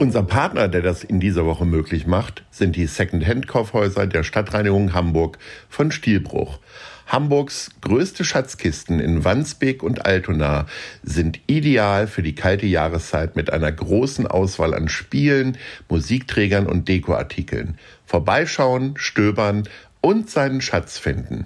[0.00, 5.36] Unser Partner, der das in dieser Woche möglich macht, sind die Second-Hand-Kaufhäuser der Stadtreinigung Hamburg
[5.68, 6.58] von Stielbruch.
[7.06, 10.64] Hamburgs größte Schatzkisten in Wandsbek und Altona
[11.02, 15.58] sind ideal für die kalte Jahreszeit mit einer großen Auswahl an Spielen,
[15.90, 17.76] Musikträgern und Dekoartikeln.
[18.06, 19.68] Vorbeischauen, stöbern
[20.00, 21.44] und seinen Schatz finden.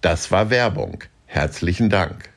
[0.00, 1.02] Das war Werbung.
[1.26, 2.30] Herzlichen Dank.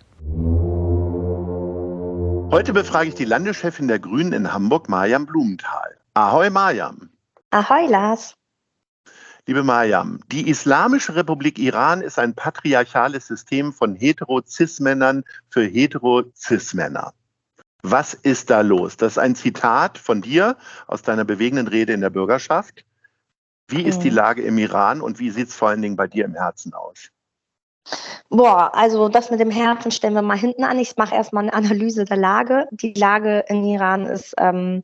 [2.54, 5.98] Heute befrage ich die Landeschefin der Grünen in Hamburg, Mariam Blumenthal.
[6.14, 7.10] Ahoi, Mariam.
[7.50, 8.36] Ahoi, Lars.
[9.48, 17.16] Liebe Mariam, die Islamische Republik Iran ist ein patriarchales System von hetero-cis-Männern für hetero-cis-Männer.
[17.82, 18.98] Was ist da los?
[18.98, 20.56] Das ist ein Zitat von dir
[20.86, 22.86] aus deiner bewegenden Rede in der Bürgerschaft.
[23.68, 24.18] Wie ist die mhm.
[24.18, 27.10] Lage im Iran und wie sieht es vor allen Dingen bei dir im Herzen aus?
[28.30, 30.80] Boah, also das mit dem Herzen stellen wir mal hinten an.
[30.80, 32.68] Ich mache erstmal eine Analyse der Lage.
[32.72, 34.84] Die Lage in Iran ist ähm,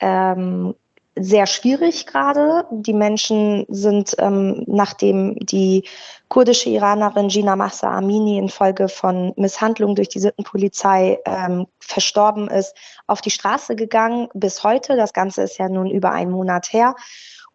[0.00, 0.74] ähm,
[1.16, 2.66] sehr schwierig gerade.
[2.70, 5.84] Die Menschen sind, ähm, nachdem die
[6.30, 12.74] kurdische Iranerin Gina Mahsa Amini infolge von Misshandlung durch die Sittenpolizei ähm, verstorben ist,
[13.08, 14.96] auf die Straße gegangen bis heute.
[14.96, 16.94] Das Ganze ist ja nun über einen Monat her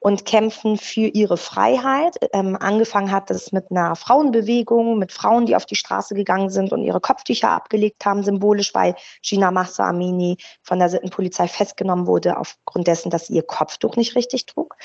[0.05, 2.15] und kämpfen für ihre Freiheit.
[2.31, 6.71] Ähm, angefangen hat es mit einer Frauenbewegung, mit Frauen, die auf die Straße gegangen sind
[6.73, 12.37] und ihre Kopftücher abgelegt haben, symbolisch, weil Gina Mahsa Amini von der Sittenpolizei festgenommen wurde
[12.37, 14.75] aufgrund dessen, dass sie ihr Kopftuch nicht richtig trug.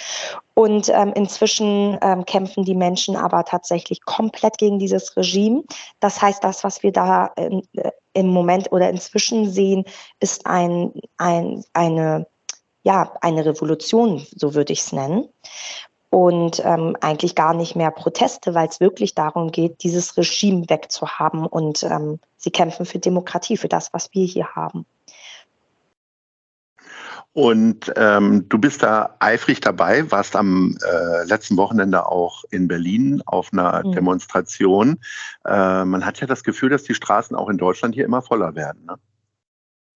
[0.55, 5.63] Und ähm, inzwischen ähm, kämpfen die Menschen aber tatsächlich komplett gegen dieses Regime.
[6.01, 9.85] Das heißt, das, was wir da in, äh, im Moment oder inzwischen sehen,
[10.19, 12.27] ist ein, ein, eine
[12.83, 15.29] ja, eine Revolution, so würde ich es nennen.
[16.09, 21.47] Und ähm, eigentlich gar nicht mehr Proteste, weil es wirklich darum geht, dieses Regime wegzuhaben.
[21.47, 24.87] Und ähm, sie kämpfen für Demokratie, für das, was wir hier haben.
[27.33, 33.23] Und ähm, du bist da eifrig dabei, warst am äh, letzten Wochenende auch in Berlin
[33.25, 33.93] auf einer mhm.
[33.93, 34.99] Demonstration.
[35.47, 38.57] Äh, man hat ja das Gefühl, dass die Straßen auch in Deutschland hier immer voller
[38.57, 38.85] werden.
[38.87, 38.97] Ne?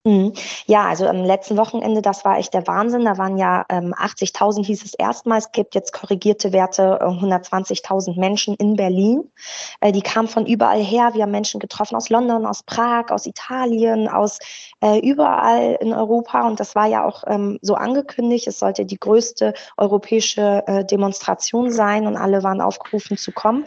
[0.07, 0.35] Mhm.
[0.67, 3.07] Ja, also am letzten Wochenende, das war echt der Wahnsinn.
[3.07, 8.55] Da waren ja ähm, 80.000 hieß es erstmals, gibt jetzt korrigierte Werte, äh, 120.000 Menschen
[8.57, 9.33] in Berlin.
[9.81, 11.13] Äh, die kamen von überall her.
[11.15, 14.41] Wir haben Menschen getroffen aus London, aus Prag, aus Italien, aus
[14.83, 16.47] äh, überall in Europa.
[16.47, 18.47] Und das war ja auch ähm, so angekündigt.
[18.47, 23.65] Es sollte die größte europäische äh, Demonstration sein und alle waren aufgerufen zu kommen.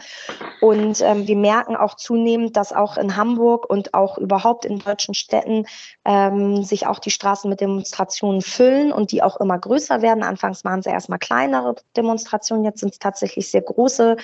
[0.60, 5.14] Und ähm, wir merken auch zunehmend, dass auch in Hamburg und auch überhaupt in deutschen
[5.14, 5.66] Städten
[6.04, 10.22] äh, ähm, sich auch die Straßen mit Demonstrationen füllen und die auch immer größer werden.
[10.22, 14.16] Anfangs waren es erstmal kleinere Demonstrationen, jetzt sind es tatsächlich sehr große.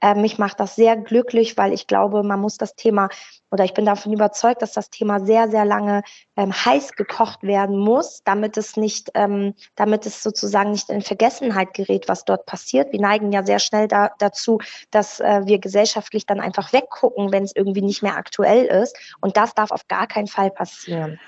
[0.00, 3.08] Äh, mich macht das sehr glücklich, weil ich glaube, man muss das Thema
[3.50, 6.02] oder ich bin davon überzeugt, dass das Thema sehr, sehr lange
[6.36, 11.74] ähm, heiß gekocht werden muss, damit es nicht, ähm, damit es sozusagen nicht in Vergessenheit
[11.74, 12.92] gerät, was dort passiert.
[12.92, 14.58] Wir neigen ja sehr schnell da, dazu,
[14.90, 18.96] dass äh, wir gesellschaftlich dann einfach weggucken, wenn es irgendwie nicht mehr aktuell ist.
[19.20, 21.18] Und das darf auf gar keinen Fall passieren.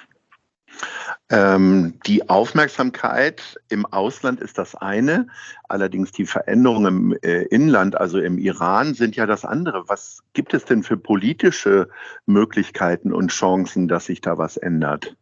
[1.29, 5.29] Ähm, die Aufmerksamkeit im Ausland ist das eine,
[5.69, 9.89] allerdings die Veränderungen im äh, Inland, also im Iran, sind ja das andere.
[9.89, 11.89] Was gibt es denn für politische
[12.27, 15.17] Möglichkeiten und Chancen, dass sich da was ändert?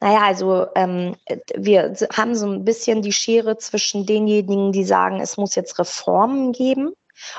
[0.00, 1.16] Naja, also ähm,
[1.54, 6.52] wir haben so ein bisschen die Schere zwischen denjenigen, die sagen, es muss jetzt Reformen
[6.52, 6.92] geben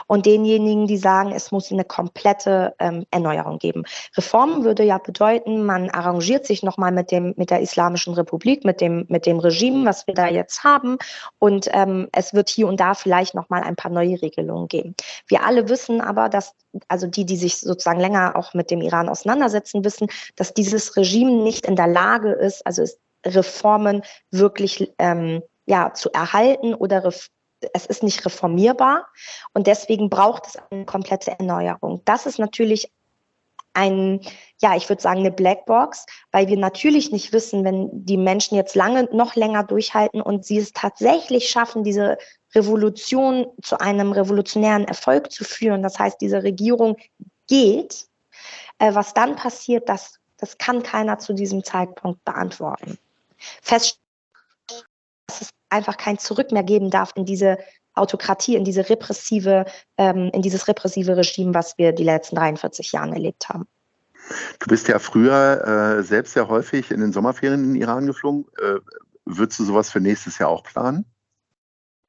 [0.07, 3.83] und denjenigen, die sagen, es muss eine komplette ähm, Erneuerung geben.
[4.15, 8.81] Reformen würde ja bedeuten, man arrangiert sich nochmal mit dem mit der Islamischen Republik, mit
[8.81, 10.97] dem mit dem Regime, was wir da jetzt haben,
[11.39, 14.95] und ähm, es wird hier und da vielleicht nochmal ein paar neue Regelungen geben.
[15.27, 16.53] Wir alle wissen aber, dass
[16.87, 21.43] also die, die sich sozusagen länger auch mit dem Iran auseinandersetzen, wissen, dass dieses Regime
[21.43, 22.83] nicht in der Lage ist, also
[23.25, 27.03] Reformen wirklich ähm, ja, zu erhalten oder
[27.73, 29.07] es ist nicht reformierbar
[29.53, 32.01] und deswegen braucht es eine komplette Erneuerung.
[32.05, 32.91] Das ist natürlich
[33.73, 34.19] ein,
[34.59, 38.75] ja, ich würde sagen, eine Blackbox, weil wir natürlich nicht wissen, wenn die Menschen jetzt
[38.75, 42.17] lange, noch länger durchhalten und sie es tatsächlich schaffen, diese
[42.53, 45.83] Revolution zu einem revolutionären Erfolg zu führen.
[45.83, 46.97] Das heißt, diese Regierung
[47.47, 48.07] geht.
[48.77, 52.97] Äh, was dann passiert, das, das kann keiner zu diesem Zeitpunkt beantworten.
[53.61, 54.00] Fest
[55.39, 57.57] es einfach kein Zurück mehr geben darf in diese
[57.93, 59.65] Autokratie, in diese repressive,
[59.97, 63.67] ähm, in dieses repressive Regime, was wir die letzten 43 Jahre erlebt haben.
[64.59, 68.45] Du bist ja früher äh, selbst sehr häufig in den Sommerferien in den Iran geflogen.
[68.61, 68.79] Äh,
[69.25, 71.05] würdest du sowas für nächstes Jahr auch planen?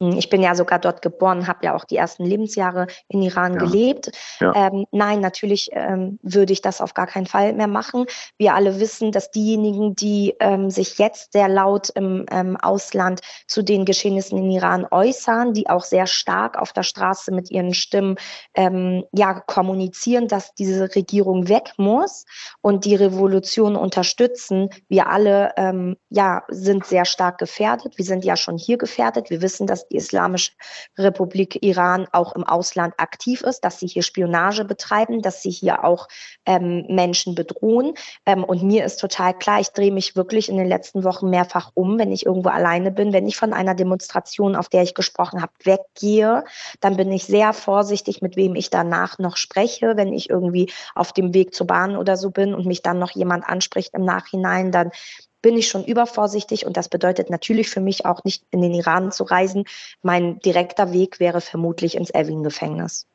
[0.02, 3.54] Hm, ich bin ja sogar dort geboren, habe ja auch die ersten Lebensjahre in Iran
[3.54, 3.58] ja.
[3.60, 4.10] gelebt.
[4.40, 4.52] Ja.
[4.54, 8.06] Ähm, nein, natürlich ähm, würde ich das auf gar keinen Fall mehr machen.
[8.37, 13.62] Wir alle wissen, dass diejenigen, die ähm, sich jetzt sehr laut im ähm, Ausland zu
[13.62, 18.16] den Geschehnissen in Iran äußern, die auch sehr stark auf der Straße mit ihren Stimmen
[18.55, 22.25] ähm, ja kommunizieren, dass diese Regierung weg muss
[22.60, 24.69] und die Revolution unterstützen.
[24.88, 27.98] Wir alle ähm, ja sind sehr stark gefährdet.
[27.98, 29.31] Wir sind ja schon hier gefährdet.
[29.31, 30.53] Wir wissen, dass die Islamische
[30.99, 35.85] Republik Iran auch im Ausland aktiv ist, dass sie hier Spionage betreiben, dass sie hier
[35.85, 36.09] auch
[36.47, 37.94] ähm, Menschen bedrohen.
[38.27, 41.71] Ähm, und mir ist total klar, ich drehe mich wirklich in den letzten Wochen mehrfach
[41.75, 45.43] um, wenn ich irgendwo alleine bin, wenn ich von einer Demonstration, auf der ich gesprochen
[45.43, 46.44] habe, weggehe,
[46.81, 49.97] dann bin ich sehr vorsichtig, mit wem ich danach noch spreche.
[49.97, 53.11] Wenn ich irgendwie auf dem Weg zur Bahn oder so bin und mich dann noch
[53.11, 54.91] jemand anspricht im Nachhinein, dann
[55.43, 59.12] bin ich schon übervorsichtig und das bedeutet natürlich für mich auch nicht in den Iran
[59.12, 59.65] zu reisen.
[60.03, 63.06] Mein direkter Weg wäre vermutlich ins Evin-Gefängnis.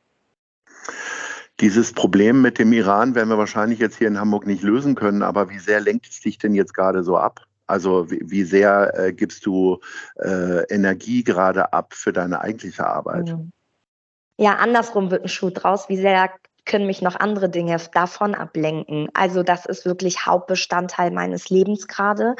[1.59, 5.23] Dieses Problem mit dem Iran werden wir wahrscheinlich jetzt hier in Hamburg nicht lösen können,
[5.23, 7.47] aber wie sehr lenkt es dich denn jetzt gerade so ab?
[7.65, 9.79] Also wie, wie sehr äh, gibst du
[10.17, 13.35] äh, Energie gerade ab für deine eigentliche Arbeit?
[14.37, 15.89] Ja, andersrum wird ein Schuh draus.
[15.89, 16.29] Wie sehr
[16.67, 19.09] können mich noch andere Dinge davon ablenken.
[19.13, 22.35] Also das ist wirklich Hauptbestandteil meines Lebens gerade.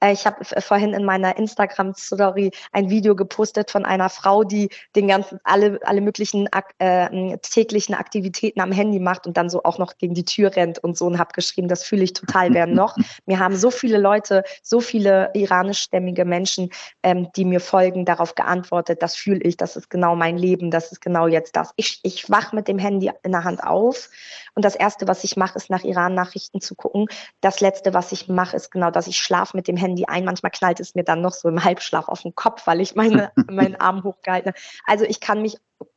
[0.00, 5.08] Äh, ich habe vorhin in meiner Instagram-Story ein Video gepostet von einer Frau, die den
[5.08, 6.48] ganzen alle alle möglichen
[6.78, 10.78] äh, täglichen Aktivitäten am Handy macht und dann so auch noch gegen die Tür rennt
[10.78, 12.96] und so und habe geschrieben, das fühle ich total gern noch.
[13.26, 16.70] Mir haben so viele Leute, so viele iranischstämmige Menschen,
[17.02, 20.92] ähm, die mir folgen, darauf geantwortet, das fühle ich, das ist genau mein Leben, das
[20.92, 21.72] ist genau jetzt das.
[21.76, 24.10] Ich, ich wach mit dem Handy in der Hand auf auf.
[24.54, 27.06] Und das Erste, was ich mache, ist nach Iran-Nachrichten zu gucken.
[27.40, 30.24] Das Letzte, was ich mache, ist genau, dass ich schlafe mit dem Handy ein.
[30.24, 33.32] Manchmal knallt es mir dann noch so im Halbschlaf auf den Kopf, weil ich meine,
[33.50, 34.60] meinen Arm hochgehalten habe.
[34.86, 35.56] Also ich kann mich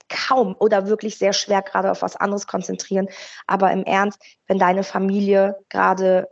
[0.10, 3.10] kaum oder wirklich sehr schwer gerade auf was anderes konzentrieren.
[3.48, 6.30] Aber im Ernst, wenn deine Familie gerade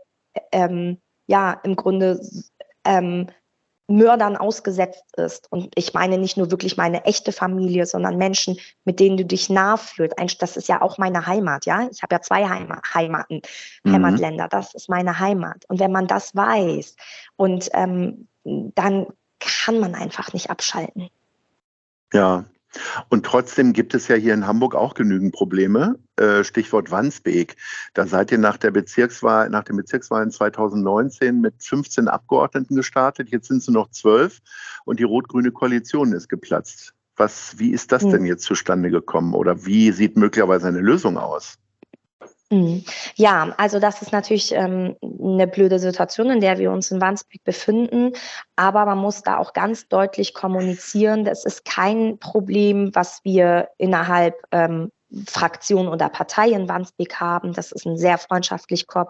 [0.51, 2.19] ähm, ja im Grunde
[2.85, 3.29] ähm,
[3.93, 5.51] Mördern ausgesetzt ist.
[5.51, 9.49] Und ich meine nicht nur wirklich meine echte Familie, sondern Menschen, mit denen du dich
[9.49, 10.15] nah fühlst.
[10.41, 11.87] Das ist ja auch meine Heimat, ja.
[11.91, 13.41] Ich habe ja zwei Heima Heimaten,
[13.83, 13.93] mhm.
[13.93, 14.47] Heimatländer.
[14.47, 15.65] Das ist meine Heimat.
[15.67, 16.95] Und wenn man das weiß,
[17.35, 19.07] und ähm, dann
[19.39, 21.09] kann man einfach nicht abschalten.
[22.13, 22.45] Ja,
[23.09, 25.99] und trotzdem gibt es ja hier in Hamburg auch genügend Probleme.
[26.15, 27.55] Äh, Stichwort Wandsbek.
[27.93, 33.29] Da seid ihr nach der Bezirkswahl, nach den Bezirkswahlen 2019 mit 15 Abgeordneten gestartet.
[33.29, 34.39] Jetzt sind es nur noch zwölf
[34.85, 36.93] und die rot-grüne Koalition ist geplatzt.
[37.15, 38.11] Was, wie ist das hm.
[38.11, 41.59] denn jetzt zustande gekommen oder wie sieht möglicherweise eine Lösung aus?
[42.51, 42.83] Mhm.
[43.15, 47.43] Ja, also das ist natürlich ähm, eine blöde Situation, in der wir uns in Wandsbek
[47.43, 48.13] befinden.
[48.55, 54.35] Aber man muss da auch ganz deutlich kommunizieren, das ist kein Problem, was wir innerhalb
[54.51, 54.91] ähm,
[55.27, 57.53] Fraktion oder Partei in Wandsbek haben.
[57.53, 59.05] Das ist ein sehr freundschaftlich ko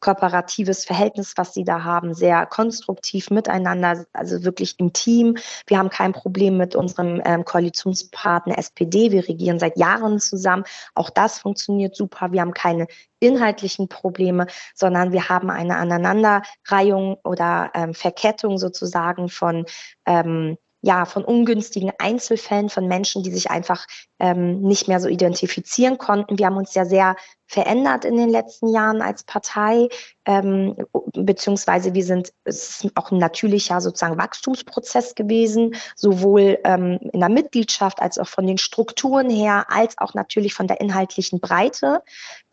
[0.00, 5.36] kooperatives Verhältnis, was sie da haben, sehr konstruktiv miteinander, also wirklich im Team.
[5.66, 9.12] Wir haben kein Problem mit unserem ähm, Koalitionspartner SPD.
[9.12, 10.64] Wir regieren seit Jahren zusammen.
[10.94, 12.32] Auch das funktioniert super.
[12.32, 12.86] Wir haben keine
[13.20, 19.64] inhaltlichen Probleme, sondern wir haben eine Aneinanderreihung oder ähm, Verkettung sozusagen von
[20.06, 23.86] ähm, ja, von ungünstigen Einzelfällen von Menschen, die sich einfach
[24.20, 26.38] ähm, nicht mehr so identifizieren konnten.
[26.38, 27.16] Wir haben uns ja sehr
[27.48, 29.88] verändert in den letzten Jahren als Partei,
[30.26, 30.76] ähm,
[31.12, 37.30] beziehungsweise wir sind, es ist auch ein natürlicher sozusagen Wachstumsprozess gewesen, sowohl ähm, in der
[37.30, 42.00] Mitgliedschaft als auch von den Strukturen her, als auch natürlich von der inhaltlichen Breite.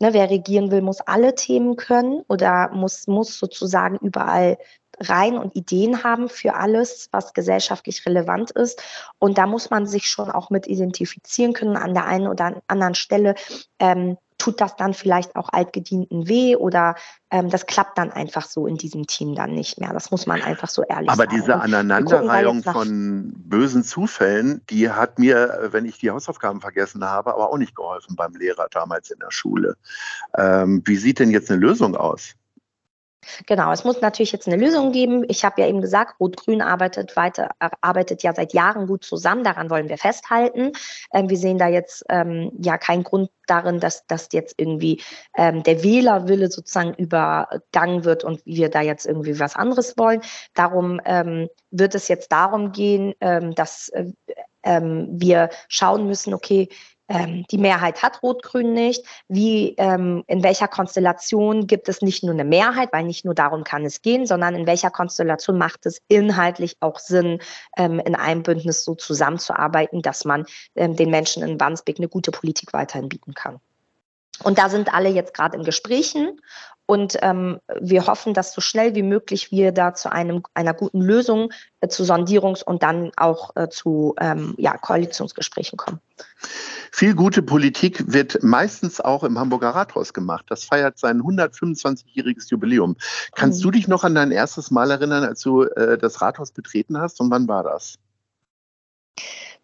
[0.00, 4.58] Ne, wer regieren will, muss alle Themen können oder muss, muss sozusagen überall
[5.00, 8.82] rein und Ideen haben für alles, was gesellschaftlich relevant ist.
[9.18, 11.76] Und da muss man sich schon auch mit identifizieren können.
[11.76, 13.34] An der einen oder anderen Stelle
[13.78, 16.96] ähm, tut das dann vielleicht auch Altgedienten weh oder
[17.30, 19.92] ähm, das klappt dann einfach so in diesem Team dann nicht mehr.
[19.92, 21.30] Das muss man einfach so ehrlich Aber sagen.
[21.30, 27.32] Aber diese Aneinanderreihung von bösen Zufällen, die hat mir, wenn ich die Hausaufgaben vergessen habe,
[27.32, 29.76] aber auch nicht geholfen beim Lehrer damals in der Schule.
[30.36, 32.34] Ähm, wie sieht denn jetzt eine Lösung aus?
[33.46, 35.24] Genau, es muss natürlich jetzt eine Lösung geben.
[35.28, 37.50] Ich habe ja eben gesagt, Rot-Grün arbeitet weiter,
[37.80, 39.44] arbeitet ja seit Jahren gut zusammen.
[39.44, 40.72] Daran wollen wir festhalten.
[41.12, 45.02] Ähm, wir sehen da jetzt ähm, ja keinen Grund darin, dass, dass jetzt irgendwie
[45.36, 50.22] ähm, der Wählerwille sozusagen übergangen wird und wir da jetzt irgendwie was anderes wollen.
[50.54, 54.12] Darum ähm, wird es jetzt darum gehen, ähm, dass äh,
[54.64, 56.68] ähm, wir schauen müssen, okay,
[57.08, 59.04] ähm, die Mehrheit hat Rot-Grün nicht.
[59.28, 63.64] Wie, ähm, in welcher Konstellation gibt es nicht nur eine Mehrheit, weil nicht nur darum
[63.64, 67.40] kann es gehen, sondern in welcher Konstellation macht es inhaltlich auch Sinn,
[67.76, 70.46] ähm, in einem Bündnis so zusammenzuarbeiten, dass man
[70.76, 73.60] ähm, den Menschen in Wandsbek eine gute Politik weiterhin bieten kann.
[74.42, 76.40] Und da sind alle jetzt gerade in Gesprächen
[76.86, 81.00] und ähm, wir hoffen, dass so schnell wie möglich wir da zu einem, einer guten
[81.00, 81.50] Lösung,
[81.80, 86.00] äh, zu Sondierungs- und dann auch äh, zu ähm, ja, Koalitionsgesprächen kommen.
[86.92, 90.44] Viel gute Politik wird meistens auch im Hamburger Rathaus gemacht.
[90.48, 92.96] Das feiert sein 125-jähriges Jubiläum.
[93.34, 93.62] Kannst mhm.
[93.62, 97.18] du dich noch an dein erstes Mal erinnern, als du äh, das Rathaus betreten hast
[97.20, 97.98] und wann war das?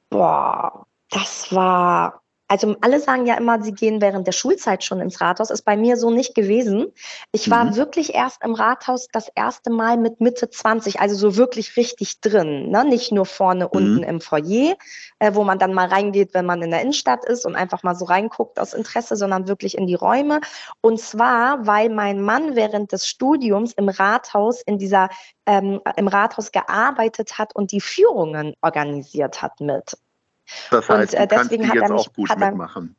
[0.08, 2.19] Boah, das war
[2.50, 5.50] also alle sagen ja immer, sie gehen während der Schulzeit schon ins Rathaus.
[5.50, 6.92] Ist bei mir so nicht gewesen.
[7.30, 7.76] Ich war mhm.
[7.76, 12.68] wirklich erst im Rathaus das erste Mal mit Mitte 20, also so wirklich richtig drin.
[12.70, 12.84] Ne?
[12.84, 13.70] Nicht nur vorne mhm.
[13.70, 14.74] unten im Foyer,
[15.20, 17.94] äh, wo man dann mal reingeht, wenn man in der Innenstadt ist und einfach mal
[17.94, 20.40] so reinguckt aus Interesse, sondern wirklich in die Räume.
[20.80, 25.08] Und zwar, weil mein Mann während des Studiums im Rathaus in dieser
[25.46, 29.96] ähm, im Rathaus gearbeitet hat und die Führungen organisiert hat mit.
[30.70, 32.96] Das heißt, und, äh, du kannst deswegen jetzt auch gut mitmachen.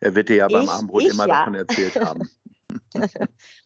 [0.00, 1.38] Er wird dir ja beim Abendbrot ich, immer ja.
[1.38, 2.28] davon erzählt haben.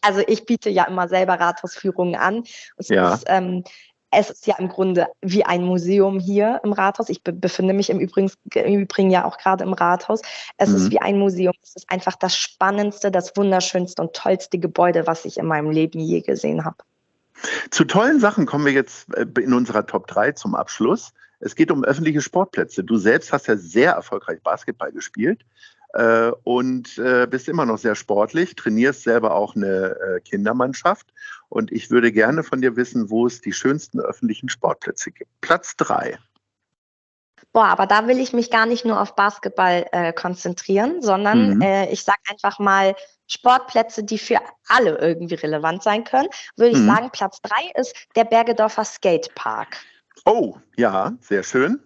[0.01, 2.43] also ich biete ja immer selber Rathausführungen an.
[2.77, 3.13] Es, ja.
[3.13, 3.63] ist, ähm,
[4.11, 7.09] es ist ja im Grunde wie ein Museum hier im Rathaus.
[7.09, 10.21] Ich be befinde mich im Übrigen, im Übrigen ja auch gerade im Rathaus.
[10.57, 10.75] Es mhm.
[10.75, 11.53] ist wie ein Museum.
[11.63, 15.99] Es ist einfach das spannendste, das wunderschönste und tollste Gebäude, was ich in meinem Leben
[15.99, 16.77] je gesehen habe.
[17.71, 21.13] Zu tollen Sachen kommen wir jetzt äh, in unserer Top 3 zum Abschluss.
[21.41, 22.83] Es geht um öffentliche Sportplätze.
[22.83, 25.43] Du selbst hast ja sehr erfolgreich Basketball gespielt
[25.93, 31.07] äh, und äh, bist immer noch sehr sportlich, trainierst selber auch eine äh, Kindermannschaft.
[31.49, 35.29] Und ich würde gerne von dir wissen, wo es die schönsten öffentlichen Sportplätze gibt.
[35.41, 36.17] Platz drei.
[37.53, 41.61] Boah, aber da will ich mich gar nicht nur auf Basketball äh, konzentrieren, sondern mhm.
[41.61, 42.95] äh, ich sage einfach mal
[43.27, 46.29] Sportplätze, die für alle irgendwie relevant sein können.
[46.55, 46.81] Würde mhm.
[46.81, 49.77] ich sagen, Platz drei ist der Bergedorfer Skatepark.
[50.25, 51.79] Oh, ja, sehr schön.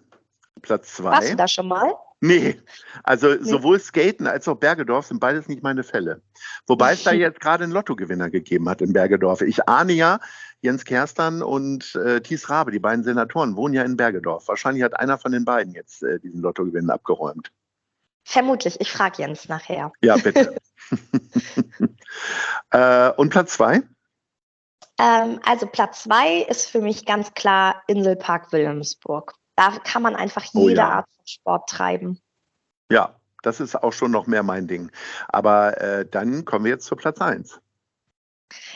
[0.62, 1.10] Platz zwei.
[1.10, 1.94] Warst du da schon mal?
[2.20, 2.58] Nee,
[3.02, 3.38] also nee.
[3.42, 6.22] sowohl Skaten als auch Bergedorf sind beides nicht meine Fälle.
[6.66, 9.42] Wobei es da jetzt gerade einen Lottogewinner gegeben hat in Bergedorf.
[9.42, 10.18] Ich ahne ja,
[10.60, 14.48] Jens Kerstern und äh, Thies Rabe, die beiden Senatoren, wohnen ja in Bergedorf.
[14.48, 17.52] Wahrscheinlich hat einer von den beiden jetzt äh, diesen Lottogewinn abgeräumt.
[18.24, 19.92] Vermutlich, ich frage Jens nachher.
[20.00, 20.56] Ja, bitte.
[22.70, 23.82] äh, und Platz zwei?
[24.98, 29.34] Ähm, also Platz zwei ist für mich ganz klar Inselpark Wilhelmsburg.
[29.56, 30.88] Da kann man einfach oh jede oh ja.
[30.90, 32.20] Art von Sport treiben.
[32.90, 34.90] Ja, das ist auch schon noch mehr mein Ding.
[35.28, 37.60] Aber äh, dann kommen wir jetzt zu Platz eins.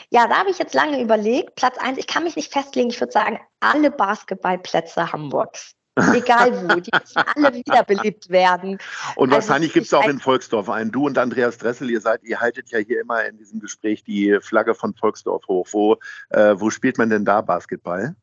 [0.09, 1.55] Ja, da habe ich jetzt lange überlegt.
[1.55, 2.89] Platz eins, ich kann mich nicht festlegen.
[2.89, 5.75] Ich würde sagen, alle Basketballplätze Hamburgs.
[5.95, 8.77] Egal wo, die müssen alle wiederbelebt werden.
[9.15, 10.91] Und also wahrscheinlich gibt es auch in Volksdorf einen.
[10.91, 14.37] Du und Andreas Dressel, ihr seid, ihr haltet ja hier immer in diesem Gespräch die
[14.41, 15.67] Flagge von Volksdorf hoch.
[15.71, 15.97] Wo,
[16.29, 18.15] äh, wo spielt man denn da Basketball?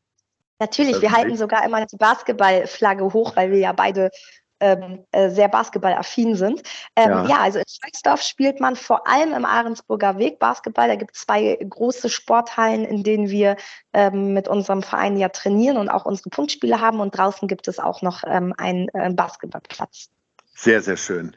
[0.59, 4.09] Natürlich, wir halten sogar immer die Basketballflagge hoch, weil wir ja beide
[4.59, 6.61] ähm, äh, sehr basketballaffin sind.
[6.95, 7.25] Ähm, ja.
[7.25, 7.37] ja.
[7.39, 10.87] also in Schalksdorf spielt man vor allem im Ahrensburger Weg Basketball.
[10.87, 13.57] Da gibt es zwei große Sporthallen, in denen wir
[13.93, 16.99] ähm, mit unserem Verein ja trainieren und auch unsere Punktspiele haben.
[16.99, 20.09] Und draußen gibt es auch noch ähm, einen äh, Basketballplatz.
[20.59, 21.33] Sehr, sehr schön.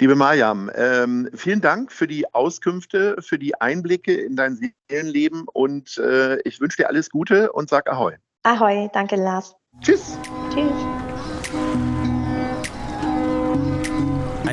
[0.00, 5.96] Liebe Mariam, ähm, vielen Dank für die Auskünfte, für die Einblicke in dein Seelenleben und
[5.96, 8.16] äh, ich wünsche dir alles Gute und sag Ahoi.
[8.42, 9.56] Ahoi, danke Lars.
[9.80, 10.18] Tschüss.
[10.52, 11.95] Tschüss.